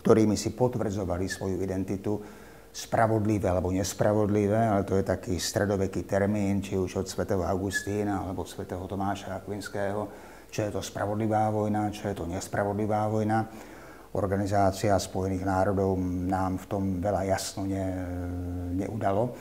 [0.00, 2.16] ktorými si potvrdzovali svoju identitu.
[2.72, 8.48] Spravodlivé alebo nespravodlivé, ale to je taký stredoveký termín, či už od svätého Augustína alebo
[8.48, 10.08] svätého Tomáša Akvinského
[10.48, 13.44] čo je to spravodlivá vojna, čo je to nespravodlivá vojna.
[14.16, 17.86] Organizácia Spojených národov nám v tom veľa jasno ne,
[18.72, 19.36] neudalo,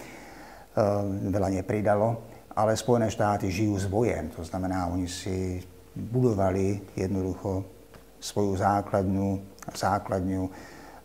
[1.32, 2.08] veľa nepridalo,
[2.52, 5.64] ale Spojené štáty žijú z vojen, to znamená, oni si
[5.96, 7.64] budovali jednoducho
[8.20, 9.42] svoju základnú,
[9.72, 10.44] základňu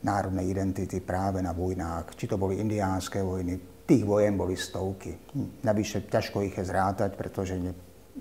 [0.02, 2.18] národnej identity práve na vojnách.
[2.18, 5.14] Či to boli indiánske vojny, tých vojen boli stovky.
[5.62, 7.54] Navyše ťažko ich je zrátať, pretože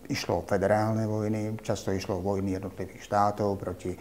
[0.08, 3.92] išlo o federálne vojny, často išlo o vojny jednotlivých štátov proti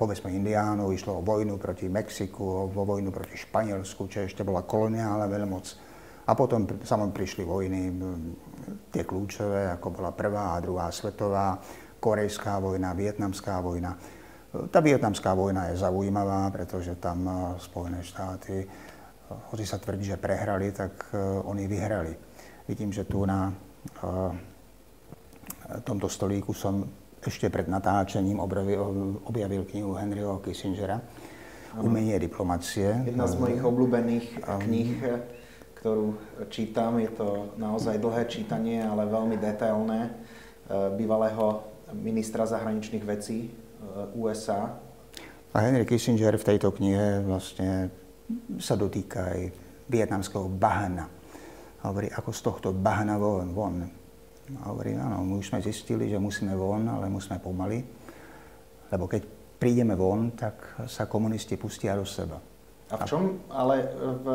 [0.00, 5.28] povedzme Indiánov, išlo o vojnu proti Mexiku, o vojnu proti Španielsku, čo ešte bola koloniálna
[5.28, 5.66] veľmoc.
[6.24, 7.80] A potom samozrejme prišli vojny,
[8.88, 11.60] tie kľúčové, ako bola prvá a druhá svetová,
[12.00, 13.92] korejská vojna, vietnamská vojna.
[14.72, 18.68] Tá vietnamská vojna je zaujímavá, pretože tam eh, Spojené štáty, eh,
[19.52, 22.16] hoci sa tvrdí, že prehrali, tak eh, oni vyhrali.
[22.66, 23.50] Vidím, že tu na
[25.84, 26.88] tomto stolíku som
[27.20, 28.82] ešte pred natáčením objavil,
[29.28, 30.98] objavil knihu Henryho Kissingera
[31.78, 33.06] Umenie diplomacie.
[33.06, 35.06] Jedna z mojich obľúbených kníh,
[35.78, 36.18] ktorú
[36.50, 36.98] čítam.
[36.98, 40.10] Je to naozaj dlhé čítanie, ale veľmi detailné.
[40.98, 41.62] Bývalého
[41.94, 44.76] ministra zahraničných vecí Eh, USA.
[45.50, 47.88] A Henry Kissinger v tejto knihe vlastne
[48.60, 49.40] sa dotýka aj
[49.90, 51.08] vietnamského bahna.
[51.82, 53.50] Hovorí, ako z tohto bahna von.
[53.56, 53.76] von.
[54.66, 57.86] Hovorí, áno, my už sme zistili, že musíme von, ale musíme pomaly.
[58.90, 59.22] Lebo keď
[59.60, 62.40] prídeme von, tak sa komunisti pustia do seba.
[62.90, 63.22] A v čom,
[63.54, 64.26] ale v,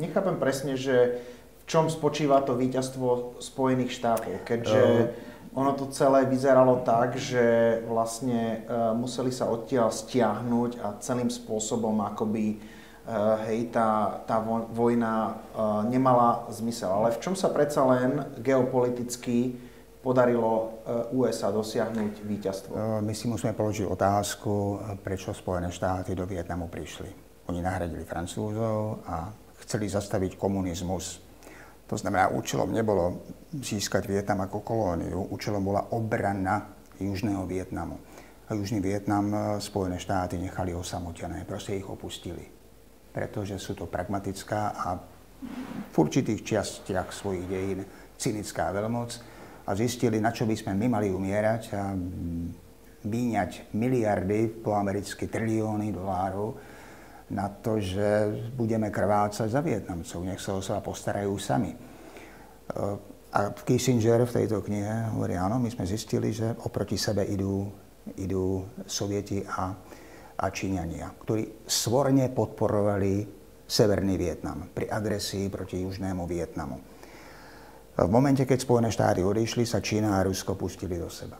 [0.00, 1.20] nechápem presne, že
[1.60, 5.12] v čom spočíva to víťazstvo Spojených štátov, keďže uh,
[5.52, 12.00] ono to celé vyzeralo tak, že vlastne uh, museli sa odtiaľ stiahnuť a celým spôsobom
[12.08, 12.56] akoby
[13.48, 14.36] hej, tá, tá
[14.72, 16.92] vojna uh, nemala zmysel.
[16.92, 19.56] Ale v čom sa predsa len geopoliticky
[19.98, 20.78] podarilo
[21.10, 22.72] USA dosiahnuť víťazstvo?
[23.02, 27.10] My si musíme položiť otázku, prečo Spojené štáty do Vietnamu prišli.
[27.50, 29.26] Oni nahradili Francúzov a
[29.58, 31.28] chceli zastaviť komunizmus
[31.88, 36.68] to znamená, účelom nebolo získať Vietnam ako kolóniu, účelom bola obrana
[37.00, 37.96] Južného Vietnamu.
[38.48, 42.57] A Južný Vietnam Spojené štáty nechali osamotené, proste ich opustili.
[43.18, 44.94] Pretože sú to pragmatická a
[45.90, 47.82] v určitých častiach svojich dejín
[48.14, 49.10] cynická veľmoc
[49.66, 51.98] a zistili, na čo by sme my mali umierať a
[53.02, 56.54] míňať miliardy, po americky trilióny dolárov,
[57.34, 61.74] na to, že budeme krvácať za Vietnamcov, nech sa o seba postarajú sami.
[61.74, 61.78] E,
[63.34, 67.68] a Kissinger v tejto knihe hovorí, áno, my sme zistili, že oproti sebe idú,
[68.16, 69.76] idú Sovieti a,
[70.38, 73.26] a Číňania, ktorí svorne podporovali
[73.68, 76.80] Severný Vietnam pri agresii proti Južnému Vietnamu.
[77.98, 81.36] V momente, keď Spojené štáty odišli, sa Čína a Rusko pustili do seba.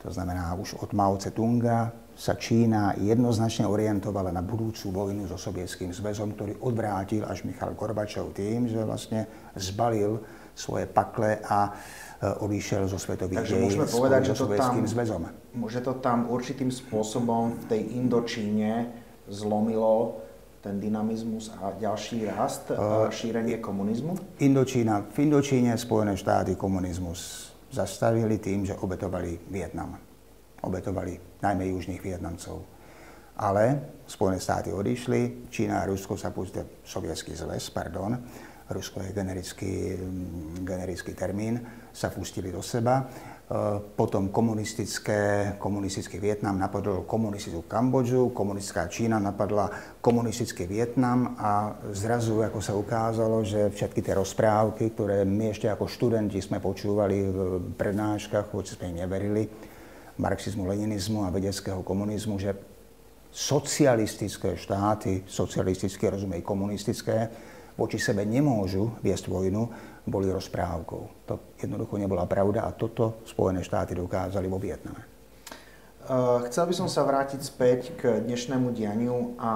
[0.00, 5.92] To znamená, už od Mao Tse-tunga sa Čína jednoznačne orientovala na budúcu vojnu so Sovietským
[5.92, 10.18] zväzom, ktorý odvrátil až Michal Gorbačov tým, že vlastne zbalil
[10.58, 15.22] svoje pakle a e, odišiel zo svetových Takže môžeme povedať, že to, tam, zväzom.
[15.70, 18.90] že to tam určitým spôsobom v tej Indočíne
[19.30, 20.18] zlomilo
[20.58, 24.18] ten dynamizmus a ďalší rast, uh, šírenie komunizmu?
[24.42, 30.08] Indočína, v Indočíne Spojené štáty komunizmus zastavili tým, že obetovali Vietnam
[30.62, 32.66] obetovali najmä južných Vietnamcov.
[33.38, 38.18] Ale Spojené štáty odišli, Čína a Rusko sa pustili, sovietský zväz, pardon,
[38.68, 39.96] Rusko je generický,
[40.60, 43.00] generický termín, sa pustili do seba.
[43.00, 43.04] E,
[43.96, 49.72] potom komunistické, komunistický Vietnam napadol komunistickú Kambodžu, komunistická Čína napadla
[50.04, 55.88] komunistický Vietnam a zrazu, ako sa ukázalo, že všetky tie rozprávky, ktoré my ešte ako
[55.88, 57.38] študenti sme počúvali v
[57.72, 59.48] prednáškach, hoci sme ich neverili,
[60.20, 62.52] marxizmu, leninizmu a vedeckého komunizmu, že
[63.32, 67.32] socialistické štáty, socialistické, rozumej komunistické,
[67.78, 69.62] voči sebe nemôžu viesť vojnu,
[70.04, 71.02] boli rozprávkou.
[71.30, 75.06] To jednoducho nebola pravda a toto Spojené štáty dokázali vo Vietname.
[76.08, 79.52] Uh, chcel by som sa vrátiť späť k dnešnému dianiu a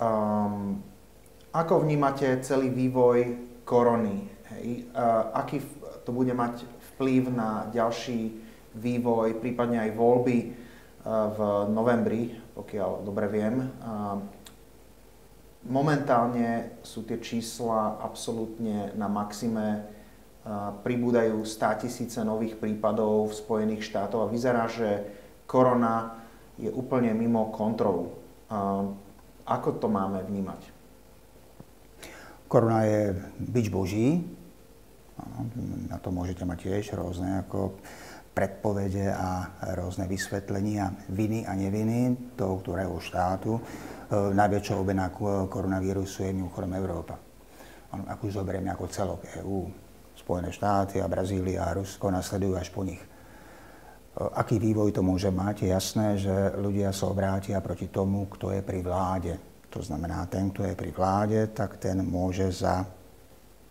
[0.00, 0.80] um,
[1.52, 3.36] ako vnímate celý vývoj
[3.68, 4.26] korony?
[4.56, 4.88] Hej?
[4.96, 5.60] Uh, aký
[6.08, 6.64] to bude mať
[6.96, 8.32] vplyv na ďalší
[8.72, 10.50] vývoj, prípadne aj voľby eh,
[11.04, 13.68] v novembri, pokiaľ dobre viem.
[15.68, 19.84] Momentálne sú tie čísla absolútne na maxime.
[20.80, 25.04] Pribúdajú 100 tisíce nových prípadov v Spojených štátoch a vyzerá, že
[25.44, 26.24] korona
[26.56, 28.16] je úplne mimo kontrolu.
[29.44, 30.60] Ako to máme vnímať?
[32.48, 34.24] Korona je byč Boží.
[35.92, 37.76] Na to môžete mať tiež rôzne ako
[38.32, 43.60] predpovede a rôzne vysvetlenia viny a neviny toho, ktorého štátu.
[44.08, 45.12] Najväčšou obena
[45.52, 47.20] koronavírusu je mimochodom Európa.
[47.92, 49.68] Ak už zoberieme ako celok EÚ,
[50.16, 53.00] Spojené štáty a Brazília a Rusko nasledujú až po nich.
[54.34, 55.62] Aký vývoj to môže mať?
[55.62, 59.32] Je jasné, že ľudia sa obrátia proti tomu, kto je pri vláde.
[59.70, 62.82] To znamená, ten, kto je pri vláde, tak ten môže za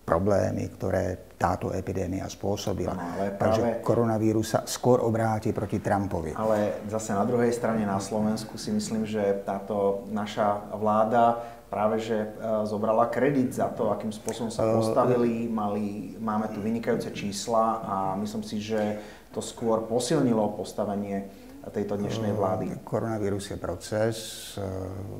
[0.08, 2.97] problémy, ktoré táto epidémia spôsobila.
[2.97, 3.62] No, ale práve...
[3.62, 6.34] Takže koronavírus sa skôr obráti proti Trumpovi.
[6.34, 12.15] Ale zase na druhej strane na Slovensku si myslím, že táto naša vláda práve že
[12.15, 12.28] e,
[12.65, 15.45] zobrala kredit za to, akým spôsobom sa e, postavili.
[15.45, 18.97] Mali, máme tu vynikajúce čísla a myslím si, že
[19.36, 21.28] to skôr posilnilo postavenie
[21.67, 22.80] tejto dnešnej vlády?
[22.88, 24.15] Koronavírus je proces,
[24.56, 24.63] e,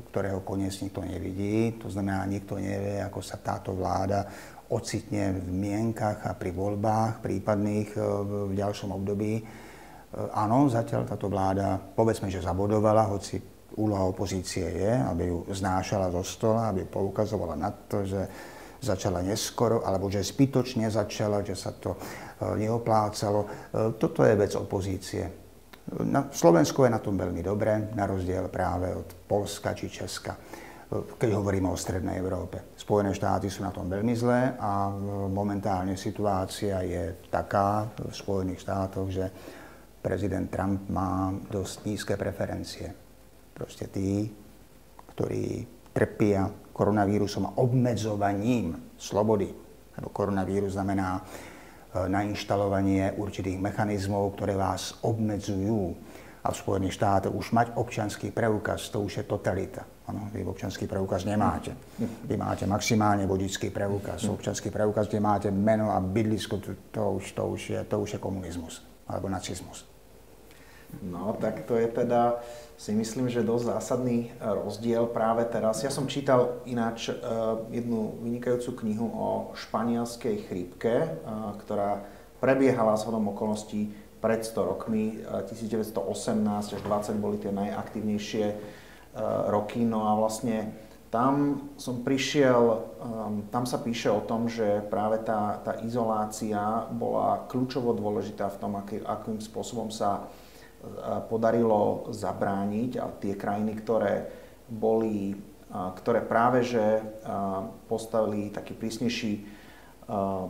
[0.08, 1.76] ktorého koniec nikto nevidí.
[1.84, 4.24] To znamená, nikto nevie, ako sa táto vláda
[4.68, 8.00] ocitne v mienkach a pri voľbách prípadných e,
[8.48, 9.40] v ďalšom období.
[9.40, 9.42] E,
[10.32, 13.40] áno, zatiaľ táto vláda, povedzme, že zabodovala, hoci
[13.78, 18.20] úloha opozície je, aby ju znášala zo stola, aby poukazovala na to, že
[18.78, 21.98] začala neskoro, alebo že zbytočne začala, že sa to
[22.38, 23.70] neoplácalo.
[23.98, 25.48] Toto je vec opozície
[26.04, 30.36] na Slovensku je na tom veľmi dobre, na rozdiel práve od Polska či Česka,
[30.88, 32.72] keď hovoríme o Strednej Európe.
[32.72, 34.88] Spojené štáty sú na tom veľmi zlé a
[35.28, 39.28] momentálne situácia je taká v Spojených štátoch, že
[40.00, 42.88] prezident Trump má dosť nízke preferencie.
[43.52, 44.32] Proste tí,
[45.12, 49.52] ktorí trpia koronavírusom a obmedzovaním slobody,
[49.98, 51.20] lebo koronavírus znamená
[51.88, 55.96] E, nainštalovanie určitých mechanizmov, ktoré vás obmedzujú.
[56.48, 59.84] A v Spojených štátoch už mať občanský preukaz, to už je totalita.
[60.08, 61.76] Ano, vy občanský preukaz nemáte.
[62.00, 64.24] Vy máte maximálne vodičský preukaz.
[64.24, 68.16] Občanský preukaz, kde máte meno a bydlisko, to, to, už, to, už, je, to už
[68.16, 69.84] je komunizmus alebo nacizmus.
[71.04, 72.40] No, tak to je teda,
[72.80, 75.84] si myslím, že dosť zásadný e, rozdiel práve teraz.
[75.84, 82.08] Ja som čítal ináč uh, jednu vynikajúcu knihu o španielskej chrípke, uh, ktorá
[82.40, 85.22] prebiehala s hodom okolností pred 100 rokmi.
[85.24, 88.46] Uh, 1918 až 20 boli tie najaktívnejšie
[89.50, 89.82] roky.
[89.82, 90.70] No a vlastne
[91.10, 92.60] tam som prišiel,
[93.02, 98.60] um, tam sa píše o tom, že práve tá, tá izolácia bola kľúčovo dôležitá v
[98.62, 100.28] tom, aký, akým spôsobom sa
[101.26, 104.30] podarilo zabrániť a tie krajiny, ktoré
[104.70, 105.34] boli,
[105.72, 107.02] ktoré práve že
[107.90, 109.32] postavili taký prísnejší,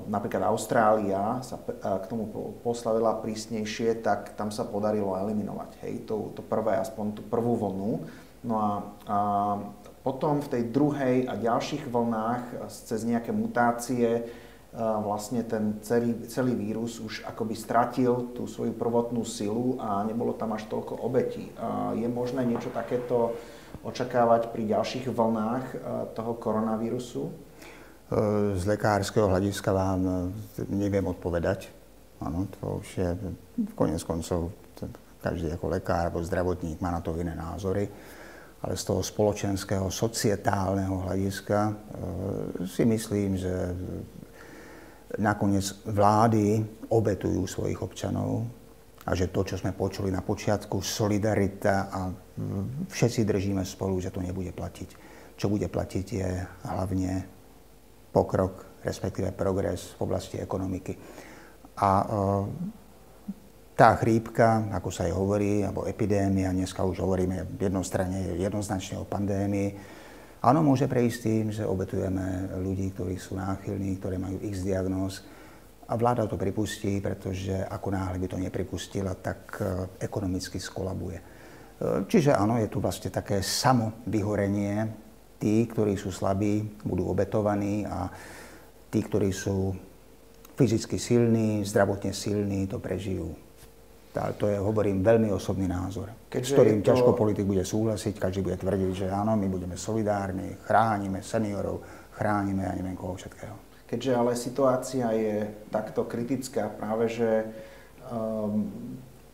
[0.06, 1.58] napríklad Austrália sa
[1.98, 2.30] k tomu
[2.62, 8.06] postavila prísnejšie, tak tam sa podarilo eliminovať, hej, to, to prvé, aspoň tú prvú vlnu.
[8.46, 8.70] No a,
[9.10, 9.18] a
[10.06, 14.30] potom v tej druhej a ďalších vlnách cez nejaké mutácie
[14.78, 20.54] vlastne ten celý, celý vírus už akoby stratil tú svoju prvotnú silu a nebolo tam
[20.54, 21.50] až toľko obetí.
[21.98, 23.34] Je možné niečo takéto
[23.82, 25.64] očakávať pri ďalších vlnách
[26.14, 27.47] toho koronavírusu?
[28.56, 30.12] Z lekárskeho hľadiska vám e,
[30.72, 31.68] neviem odpovedať.
[32.24, 33.08] Áno, to už je
[33.76, 34.56] konec koncov
[35.20, 37.84] každý ako lekár alebo zdravotník má na to iné názory.
[38.64, 41.72] Ale z toho spoločenského, societálneho hľadiska e,
[42.64, 43.54] si myslím, že
[45.20, 48.48] nakoniec vlády obetujú svojich občanov
[49.04, 52.08] a že to, čo sme počuli na počiatku, solidarita a
[52.88, 54.88] všetci držíme spolu, že to nebude platiť.
[55.36, 56.28] Čo bude platiť je
[56.68, 57.37] hlavne
[58.12, 60.96] pokrok, respektíve progres v oblasti ekonomiky.
[61.78, 62.06] A e,
[63.78, 69.98] tá chrípka, ako sa aj hovorí, alebo epidémia, dneska už hovoríme jednostranne, jednoznačne o pandémii,
[70.38, 75.26] Áno, môže prejsť tým, že obetujeme ľudí, ktorí sú náchylní, ktorí majú x diagnóz
[75.90, 79.62] a vláda to pripustí, pretože ako náhle by to nepripustila, tak e,
[79.98, 81.18] ekonomicky skolabuje.
[81.18, 81.24] E,
[82.06, 84.86] čiže áno, je tu vlastne také samo vyhorenie.
[85.38, 88.10] Tí, ktorí sú slabí, budú obetovaní a
[88.90, 89.70] tí, ktorí sú
[90.58, 93.30] fyzicky silní, zdravotne silní, to prežijú.
[94.18, 96.90] To je, hovorím, veľmi osobný názor, Keďže s ktorým to...
[96.90, 101.86] ťažko politik bude súhlasiť, každý bude tvrdiť, že áno, my budeme solidárni, chránime seniorov,
[102.18, 103.54] chránime ja neviem koho všetkého.
[103.86, 107.46] Keďže ale situácia je takto kritická, práve že
[108.10, 108.66] um,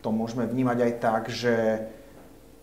[0.05, 1.53] to môžeme vnímať aj tak, že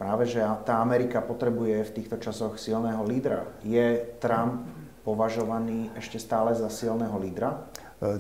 [0.03, 3.46] práve že tá Amerika potrebuje v týchto časoch silného lídra.
[3.62, 4.66] Je Trump
[5.07, 7.70] považovaný ešte stále za silného lídra?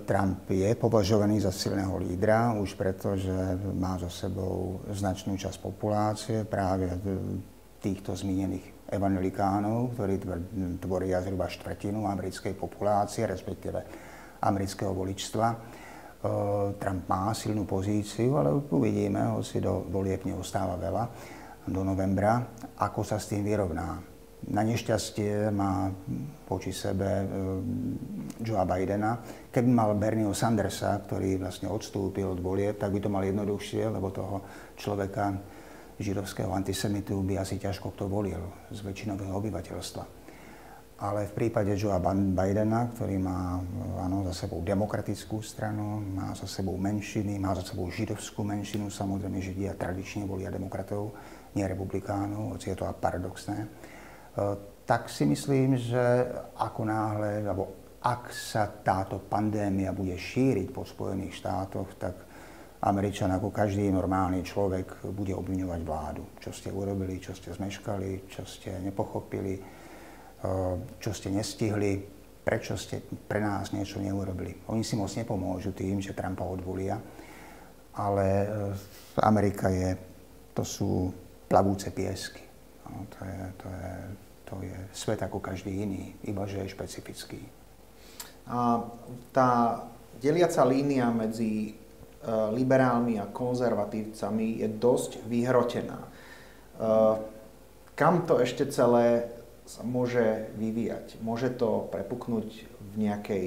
[0.06, 3.34] Trump je považovaný za silného lídra, už preto, že
[3.74, 6.86] má za sebou značnú časť populácie, práve
[7.82, 10.22] týchto zmienených evangelikánov, ktorí
[10.78, 13.82] tvoria zhruba štvrtinu americkej populácie, respektíve
[14.38, 15.58] amerického voličstva.
[16.78, 21.04] Trump má silnú pozíciu, ale uvidíme, hoci do volieb neostáva veľa
[21.66, 22.42] do novembra,
[22.78, 24.02] ako sa s tým vyrovná.
[24.42, 25.86] Na nešťastie má
[26.50, 27.26] voči sebe e,
[28.42, 29.22] Joea Bidena.
[29.54, 34.10] Keby mal Bernieho Sandersa, ktorý vlastne odstúpil od volieb, tak by to mal jednoduchšie, lebo
[34.10, 34.42] toho
[34.74, 35.38] človeka
[36.02, 38.42] židovského antisemitu by asi ťažko kto volil
[38.74, 40.22] z väčšinového obyvateľstva
[41.02, 43.58] ale v prípade Joea Bidena, ktorý má
[43.98, 49.42] áno, za sebou demokratickú stranu, má za sebou menšiny, má za sebou židovskú menšinu, samozrejme
[49.42, 51.10] Židia tradične volia demokratov,
[51.54, 51.66] nie
[52.54, 53.68] hoci je to paradoxné, e,
[54.82, 56.26] tak si myslím, že
[56.58, 57.64] ako náhle, alebo
[58.02, 62.14] ak sa táto pandémia bude šíriť po Spojených štátoch, tak
[62.82, 66.24] Američan ako každý normálny človek bude obviňovať vládu.
[66.42, 69.54] Čo ste urobili, čo ste zmeškali, čo ste nepochopili,
[70.98, 72.02] čo ste nestihli,
[72.42, 74.66] prečo ste pre nás niečo neurobili.
[74.66, 76.98] Oni si moc nepomôžu tým, že Trumpa odvolia,
[77.94, 78.46] ale e,
[79.22, 79.94] Amerika je,
[80.50, 81.14] to sú
[81.52, 82.40] plavúce piesky.
[82.88, 83.92] No, to, je, to, je,
[84.48, 87.44] to je svet ako každý iný, iba že je špecifický.
[88.48, 88.88] A
[89.36, 89.84] tá
[90.16, 91.72] deliaca línia medzi e,
[92.56, 96.00] liberálmi a konzervatívcami je dosť vyhrotená.
[96.00, 96.08] E,
[97.92, 99.28] kam to ešte celé
[99.68, 101.22] sa môže vyvíjať.
[101.22, 103.46] Môže to prepuknúť v nejakej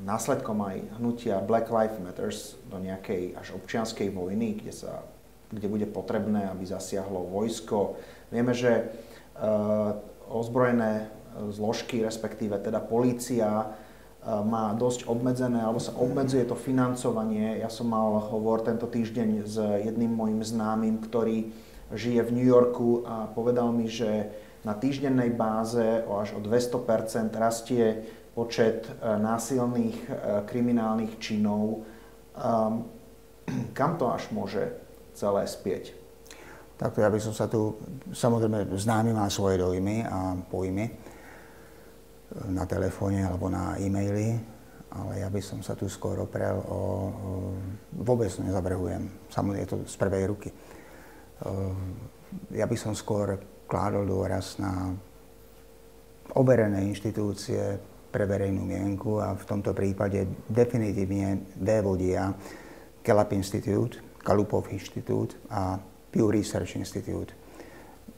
[0.00, 5.04] následkom aj hnutia Black Lives Matters do nejakej až občianskej vojny, kde, sa,
[5.50, 7.98] kde bude potrebné, aby zasiahlo vojsko.
[8.30, 9.98] Vieme, že uh,
[10.30, 11.10] ozbrojené
[11.50, 17.58] zložky, respektíve teda polícia, uh, má dosť obmedzené, alebo sa obmedzuje to financovanie.
[17.58, 21.50] Ja som mal hovor tento týždeň s jedným mojim známym, ktorý
[21.90, 24.30] žije v New Yorku a povedal mi, že
[24.62, 29.98] na týždennej báze o až o 200% rastie počet násilných
[30.46, 31.82] kriminálnych činov.
[32.36, 32.86] Ehm,
[33.78, 34.70] kam to až môže
[35.14, 35.84] celé spieť?
[36.80, 37.76] Takto ja by som sa tu,
[38.08, 40.92] samozrejme známy má svoje dojmy a pojmy e,
[42.48, 44.40] na telefóne alebo na e-maily,
[44.90, 46.80] ale ja by som sa tu skôr oprel o, o
[48.00, 50.50] vôbec nezavrhujem, samozrejme je to z prvej ruky.
[52.52, 53.38] Ja by som skôr
[53.70, 54.92] kládol dôraz na
[56.34, 57.78] overené inštitúcie
[58.10, 62.34] pre verejnú mienku a v tomto prípade definitívne vévodia
[63.06, 67.32] Gallup Institute, Gallupov Institute a Pew Research Institute,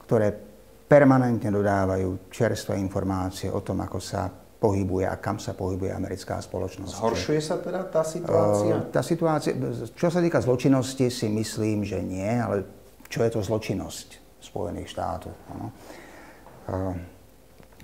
[0.03, 0.35] ktoré
[0.83, 4.27] permanentne dodávajú čerstvé informácie o tom, ako sa
[4.63, 6.91] pohybuje a kam sa pohybuje americká spoločnosť.
[6.95, 8.75] Zhoršuje sa teda tá situácia?
[8.91, 9.51] Tá situácia,
[9.91, 12.63] čo sa týka zločinnosti, si myslím, že nie, ale
[13.11, 14.23] čo je to zločinnosť?
[14.43, 15.33] Spojených štátov.
[15.55, 15.67] Ano.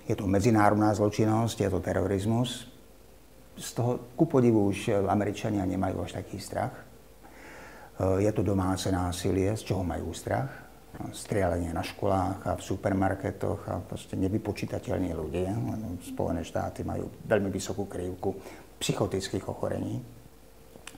[0.08, 2.68] Je to medzinárodná zločinnosť, je to terorizmus.
[3.60, 6.89] Z toho, ku podivu, už Američania nemajú až taký strach.
[8.00, 10.50] Je to domáce násilie, z čoho majú strach.
[11.12, 15.52] Strieľanie na školách a v supermarketoch a proste nevypočítateľní ľudia.
[16.04, 18.36] Spojené štáty majú veľmi vysokú krivku
[18.80, 20.00] psychotických ochorení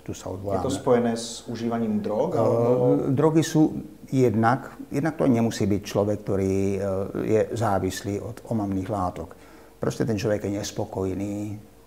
[0.02, 0.66] tu sa odvoláme.
[0.66, 2.34] Je to spojené s užívaním drog?
[2.34, 3.14] Alebo...
[3.14, 6.78] Drogy sú jednak, jednak to nemusí byť človek, ktorý e,
[7.22, 9.38] je závislý od omamných látok.
[9.78, 11.34] Proste ten človek je nespokojný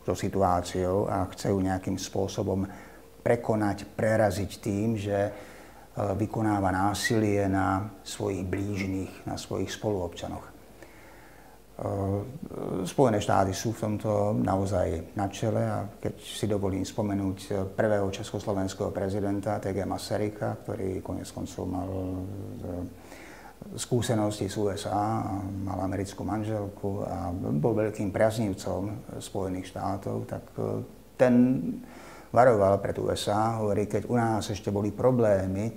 [0.06, 2.66] so situáciou a chce ju nejakým spôsobom
[3.24, 5.30] prekonať, preraziť tým, že e,
[5.96, 10.54] vykonáva násilie na svojich blížnych, na svojich spoluobčanoch.
[11.74, 17.54] Eh, Spojené štáty sú v tomto naozaj na čele a keď si dovolím spomenúť eh,
[17.66, 19.82] prvého československého prezidenta T.G.
[19.82, 21.90] Masaryka, ktorý konec koncov mal
[23.74, 25.26] skúsenosti z USA,
[25.66, 30.44] mal americkú manželku a bol veľkým priaznivcom Spojených štátov, tak
[31.16, 31.34] ten
[32.34, 35.70] varoval pred USA, hovorí, keď u nás ešte boli problémy,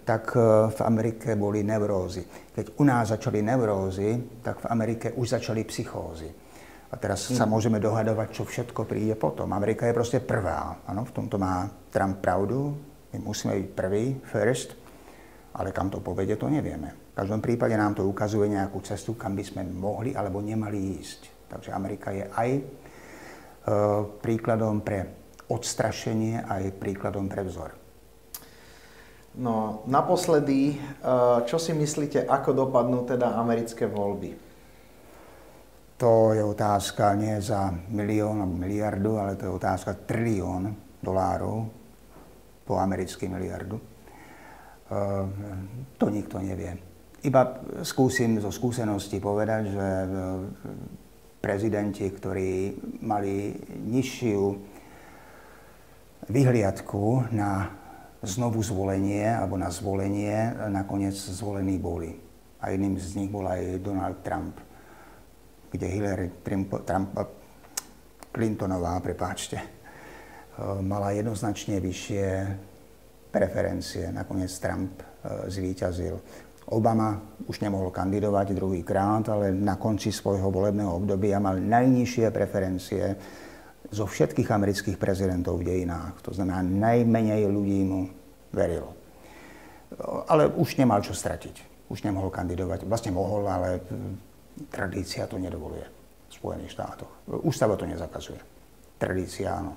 [0.00, 0.40] tak e,
[0.72, 2.24] v Amerike boli neurózy.
[2.56, 6.32] Keď u nás začali neurózy, tak v Amerike už začali psychózy.
[6.92, 7.52] A teraz sa hmm.
[7.52, 9.52] môžeme dohadovať, čo všetko príde potom.
[9.52, 10.80] Amerika je proste prvá.
[10.88, 12.72] Ano, v tomto má Trump pravdu.
[13.12, 14.72] My musíme byť prvý, first,
[15.52, 17.12] ale kam to povede, to nevieme.
[17.12, 21.52] V každom prípade nám to ukazuje nejakú cestu, kam by sme mohli alebo nemali ísť.
[21.52, 22.62] Takže Amerika je aj e,
[24.24, 27.82] príkladom pre odstrašenie, aj príkladom pre vzor.
[29.32, 34.36] No, naposledy, eh, čo si myslíte, ako dopadnú teda americké voľby?
[35.96, 41.64] To je otázka nie za milión alebo miliardu, ale to je otázka trilión dolárov
[42.66, 43.80] po americký miliardu.
[44.92, 45.24] Eh,
[45.96, 46.76] to nikto nevie.
[47.24, 50.08] Iba skúsim zo skúsenosti povedať, že eh,
[51.40, 53.56] prezidenti, ktorí mali
[53.88, 54.71] nižšiu
[56.28, 57.70] vyhliadku na
[58.22, 62.14] znovu zvolenie alebo na zvolenie nakoniec zvolení boli.
[62.62, 64.54] A jedným z nich bol aj Donald Trump,
[65.74, 67.10] kde Hillary Trump, Trump,
[68.30, 69.66] Clintonová, prepáčte, e,
[70.78, 72.26] mala jednoznačne vyššie
[73.34, 74.14] preferencie.
[74.14, 75.04] Nakoniec Trump e,
[75.50, 76.14] zvíťazil.
[76.70, 77.18] Obama
[77.50, 83.18] už nemohol kandidovať druhýkrát, ale na konci svojho volebného obdobia mal najnižšie preferencie
[83.92, 86.24] zo všetkých amerických prezidentov v dejinách.
[86.24, 88.08] To znamená, najmenej ľudí mu
[88.48, 88.96] verilo.
[90.32, 91.88] Ale už nemal čo stratiť.
[91.92, 92.88] Už nemohol kandidovať.
[92.88, 93.84] Vlastne mohol, ale
[94.72, 97.12] tradícia to nedovoluje v Spojených štátoch.
[97.44, 98.40] Ústava to nezakazuje.
[98.96, 99.76] Tradícia áno.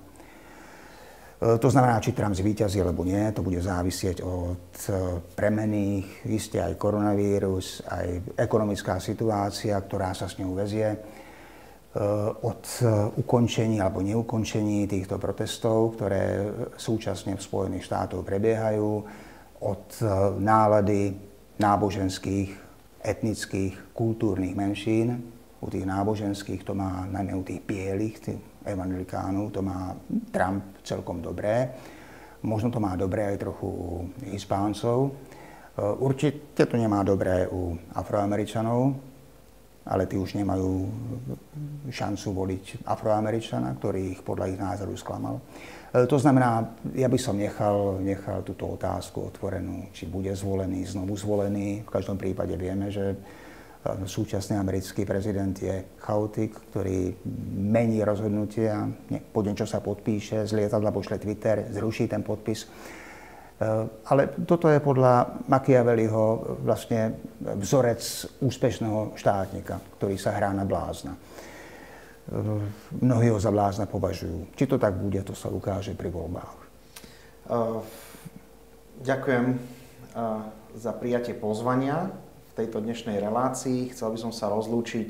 [1.36, 4.92] E, to znamená, či Trump zvýťazí alebo nie, to bude závisieť od e,
[5.36, 10.96] premených, isté aj koronavírus, aj ekonomická situácia, ktorá sa s ňou vezie
[12.44, 12.88] od eh,
[13.24, 18.90] ukončení alebo neukončení týchto protestov, ktoré súčasne v Spojených štátoch prebiehajú,
[19.64, 20.08] od eh,
[20.44, 21.16] nálady
[21.56, 22.52] náboženských,
[23.00, 25.24] etnických, kultúrnych menšín.
[25.64, 29.96] U tých náboženských to má, najmä u tých bielých, tých evangelikánov, to má
[30.36, 31.72] Trump celkom dobré.
[32.44, 33.90] Možno to má dobré aj trochu u
[34.30, 35.16] Hispáncov.
[35.80, 38.94] Určite to nemá dobré u Afroameričanov,
[39.86, 40.90] ale tí už nemajú
[41.94, 45.38] šancu voliť Afroameričana, ktorý ich podľa ich názoru sklamal.
[45.38, 51.14] E, to znamená, ja by som nechal, nechal túto otázku otvorenú, či bude zvolený, znovu
[51.14, 51.86] zvolený.
[51.86, 53.18] V každom prípade vieme, že e,
[54.10, 57.14] súčasný americký prezident je chaotik, ktorý
[57.62, 58.90] mení rozhodnutia,
[59.30, 62.66] po deň, čo sa podpíše, z lietadla pošle Twitter, zruší ten podpis.
[63.56, 68.04] Eh, ale toto je podľa Machiavelliho vlastne vzorec
[68.44, 71.16] úspešného štátnika, ktorý sa hrá na blázna.
[71.16, 72.36] Eh,
[73.00, 74.52] mnohí ho za blázna považujú.
[74.60, 76.68] Či to tak bude, to sa ukáže pri voľbách.
[77.46, 77.78] Uh,
[79.06, 79.62] ďakujem
[80.74, 82.10] za prijatie pozvania
[82.50, 83.94] v tejto dnešnej relácii.
[83.94, 85.08] Chcel by som sa rozlúčiť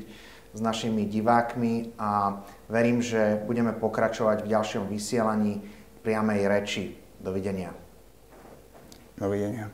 [0.52, 5.64] s našimi divákmi a verím, že budeme pokračovať v ďalšom vysielaní
[6.04, 6.84] priamej reči.
[7.16, 7.85] Dovidenia.
[9.16, 9.70] Dovidenia.